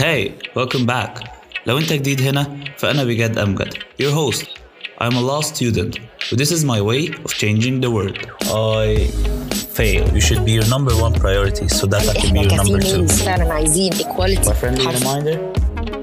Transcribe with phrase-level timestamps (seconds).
[0.00, 1.18] Hey, welcome back.
[1.66, 4.44] لو انت جديد هنا فأنا بجد أمجد your host.
[5.00, 5.98] I'm a law student
[6.30, 8.18] but this is my way of changing the world.
[8.44, 9.06] I
[9.78, 10.02] fail.
[10.16, 12.80] You should be your number one priority so that I can be احنا your number
[12.80, 12.86] two.
[12.86, 15.02] كفيميلز فعلا عايزين equality My friendly حرف.
[15.02, 15.38] reminder,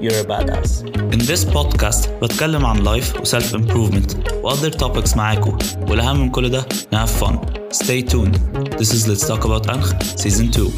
[0.02, 0.70] you're a badass.
[1.14, 6.30] In this podcast بتكلم عن life و self improvement و other topics معاكم والأهم من
[6.30, 7.36] كل ده have fun.
[7.72, 8.34] Stay tuned.
[8.78, 10.70] This is Let's Talk About أنخ Season 2.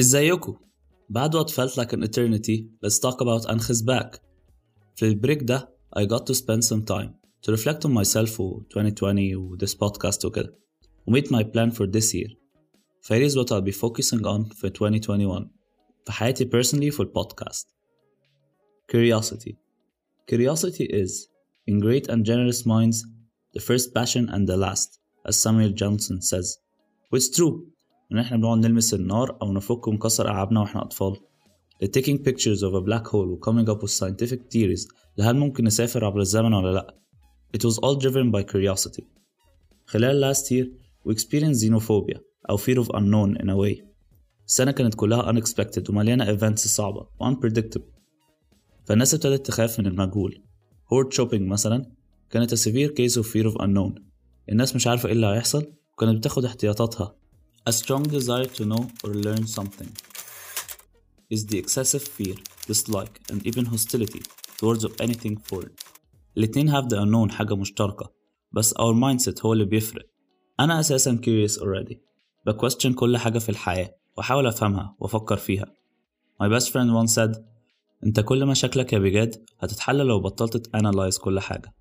[0.00, 0.56] ازيكم؟
[1.10, 4.20] بعد what felt like an eternity, let's talk about أنخ's back.
[4.96, 9.36] في البريك ده I got to spend some time to reflect on myself و 2020
[9.36, 10.58] و this podcast وكده
[11.06, 12.36] و meet my plan for this year.
[13.00, 15.50] فهير is what I'll be focusing on في 2021
[16.04, 17.68] في حياتي personally في البودكاست.
[18.92, 19.54] Curiosity
[20.30, 21.28] Curiosity is,
[21.68, 23.06] in great and generous minds,
[23.54, 26.58] the first passion and the last, as Samuel Johnson says.
[27.10, 27.66] Which is true
[28.11, 31.15] إن إحنا بنقعد نلمس النار أو نفك ونكسر ألعابنا وإحنا أطفال.
[31.83, 35.63] The taking pictures of a black hole و coming up with scientific theories لهل ممكن
[35.63, 36.95] نسافر عبر الزمن ولا لأ.
[37.57, 39.03] It was all driven by curiosity.
[39.85, 40.65] خلال last year
[41.07, 43.83] we experienced xenophobia أو fear of unknown in a way.
[44.47, 48.01] السنة كانت كلها unexpected ومليانة events صعبة و unpredictable.
[48.85, 50.43] فالناس ابتدت تخاف من المجهول.
[50.93, 51.91] هورد شوبينج مثلا
[52.29, 54.01] كانت a severe case of fear of unknown.
[54.49, 57.20] الناس مش عارفة إيه اللي هيحصل وكانت بتاخد احتياطاتها.
[57.69, 59.91] A strong desire to know or learn something
[61.29, 62.35] is the excessive fear,
[62.67, 64.23] dislike, and even hostility
[64.57, 65.75] towards of anything foreign.
[66.37, 68.11] الاتنين have the unknown حاجة مشتركة
[68.51, 70.05] بس our mindset هو اللي بيفرق.
[70.59, 71.95] أنا أساسا curious already
[72.49, 75.65] بquestion كل حاجة في الحياة وأحاول أفهمها وأفكر فيها.
[76.43, 77.39] My best friend once said
[78.03, 81.73] أنت كل مشاكلك يا بجد هتتحل لو بطلت ت analyze كل حاجة.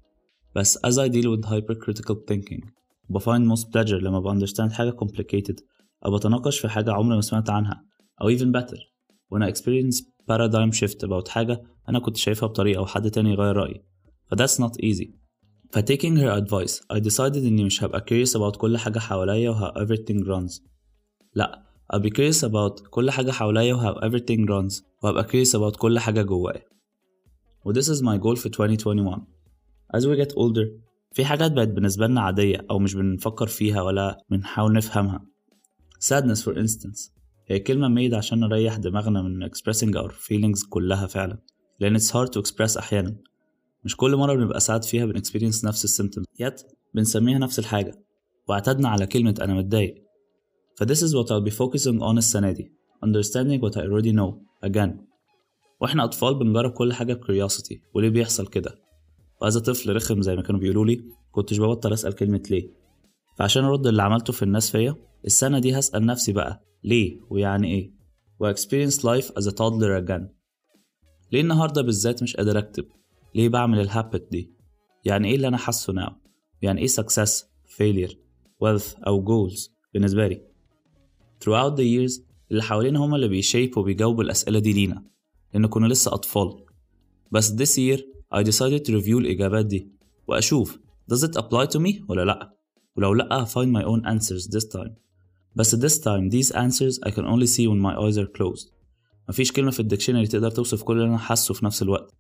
[0.57, 2.71] بس as I deal with hypercritical thinking
[3.11, 5.70] ب find most pleasure لما ب understand حاجة complicated
[6.07, 7.85] أو بتناقش في حاجة عمري ما سمعت عنها
[8.23, 8.79] أو even better
[9.35, 13.85] I experience paradigm shift about حاجة أنا كنت شايفها بطريقة وحد تاني يغير رأيي.
[14.27, 15.09] ف that's not easy.
[15.73, 19.55] ف taking her advice I decided إني مش هبقى curious about كل حاجة حواليا و
[19.55, 20.63] how everything runs.
[21.35, 21.63] لأ
[21.93, 25.99] I'll be curious about كل حاجة حواليا و how everything runs وهبقى curious about كل
[25.99, 26.63] حاجة جوايا.
[27.65, 29.27] و this is my goal في 2021
[29.97, 34.19] as we get older في حاجات بقت بالنسبة لنا عادية أو مش بنفكر فيها ولا
[34.31, 35.30] بنحاول نفهمها.
[36.05, 37.11] Sadness for instance.
[37.47, 41.39] هي كلمة made عشان نريح دماغنا من expressing our feelings كلها فعلا.
[41.81, 43.17] لأن it's hard to express أحيانا.
[43.85, 48.05] مش كل مرة بنبقى سعد فيها بن experience نفس السيمتومز yet بنسميها نفس الحاجة.
[48.49, 49.95] واعتدنا على كلمة أنا متضايق.
[50.77, 52.73] ف this is what I'll be focusing on السنة دي.
[53.05, 54.35] Understanding what I already know.
[54.71, 54.91] Again.
[55.81, 58.75] وإحنا أطفال بنجرب كل حاجة curiosity وليه بيحصل كده؟
[59.43, 62.71] وإذا طفل رخم زي ما كانوا بيقولوا لي كنتش ببطل أسأل كلمة ليه.
[63.41, 64.97] فعشان أرد اللي عملته في الناس فيا
[65.27, 67.95] السنة دي هسأل نفسي بقى ليه؟ ويعني
[68.41, 70.23] و experience life as a toddler again.
[71.33, 72.85] ليه النهاردة بالذات مش قادر أكتب؟
[73.35, 74.53] ليه بعمل الهابت دي؟
[75.05, 76.13] يعني إيه اللي أنا حاسه now
[76.63, 77.31] يعني إيه success
[77.77, 78.13] failure
[78.65, 80.43] wealth أو goals بالنسبة لي؟
[81.45, 85.05] throughout the years اللي حوالينا هما اللي بيشيبوا وبيجاوبوا الأسئلة دي لينا
[85.55, 86.65] لأن كنا لسه أطفال.
[87.33, 88.01] بس this year
[88.35, 89.93] I decided to review الإجابات دي
[90.29, 90.79] وأشوف
[91.13, 92.60] does it apply to me ولا لأ؟
[92.97, 94.93] ولو لأ find my own answers this time
[95.57, 98.69] بس this time these answers I can only see when my eyes are closed
[99.29, 102.15] مفيش كلمة في ال dictionary تقدر توصف كل اللي أنا حاسه في نفس الوقت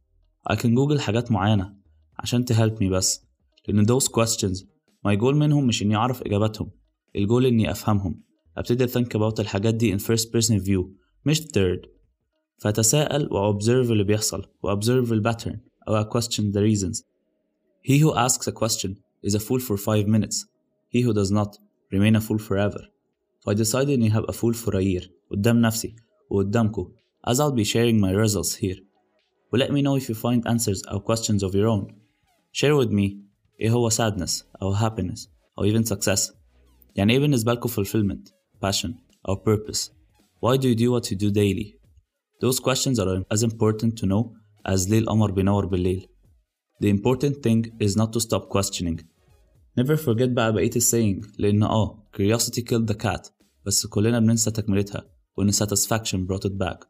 [0.53, 1.75] I can google حاجات معينة
[2.19, 3.25] عشان ت help me بس
[3.69, 4.64] لأن those questions
[5.08, 6.70] my goal منهم مش إني أعرف إجاباتهم
[7.16, 8.22] الجول إني أفهمهم
[8.56, 10.84] أبتدي think about الحاجات دي in first person view
[11.25, 11.88] مش third
[12.58, 17.02] فأتساءل و observe اللي بيحصل و observe ال pattern أو question the reasons
[17.82, 18.91] He who asks a question
[19.26, 20.47] is a fool for five minutes
[20.89, 21.57] He who does not
[21.91, 22.81] remain a fool forever
[23.41, 25.95] So I decided إني هبقى fool for a year قدام نفسي
[26.29, 26.91] وقدامكم
[27.28, 28.79] as I'll be sharing my results here
[29.53, 31.94] و let me know if you find answers أو questions of your own
[32.51, 33.17] share with me
[33.61, 35.28] إيه هو sadness أو happiness
[35.59, 36.31] أو even success
[36.95, 38.31] يعني إيه بالنسبة لكم fulfillment
[38.66, 38.91] passion
[39.29, 39.89] أو purpose
[40.41, 41.75] why do you do what you do daily
[42.42, 44.33] those questions are as important to know
[44.74, 46.07] as ليه القمر بينور بالليل
[46.83, 49.00] the important thing is not to stop questioning
[49.78, 53.31] never forget بقى بقية ال saying لأن آه curiosity killed the cat
[53.67, 56.84] بس كلنا بننسى تكملتها وإن satisfaction brought it back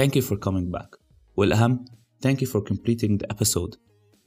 [0.00, 0.98] thank you for coming back
[1.36, 1.84] والأهم
[2.26, 3.76] thank you for completing the episode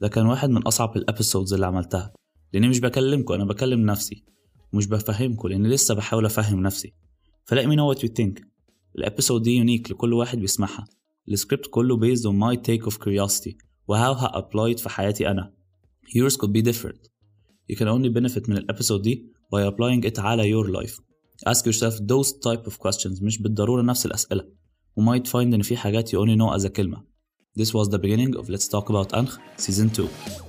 [0.00, 2.12] ده كان واحد من أصعب ال episodes اللي عملتها
[2.52, 4.24] لأني مش بكلمكم أنا بكلم نفسي
[4.72, 6.94] ومش بفهمكم لأني لسه بحاول أفهم نفسي
[7.50, 8.42] ف let me know what you think
[8.98, 10.84] ال episode دي unique لكل واحد بيسمعها
[11.28, 13.56] السكريبت كله based on my take of curiosity
[13.88, 15.52] و how I applied في حياتي أنا
[16.18, 17.08] yours could be different
[17.71, 20.99] you can only benefit من الابيسود دي by applying it على your life
[21.49, 24.47] ask yourself those type of questions مش بالضرورة نفس الأسئلة
[24.95, 27.11] و might find إن في حاجات you only know as a كلمة
[27.59, 30.44] This was the beginning of Let's Talk About أنخ Season 2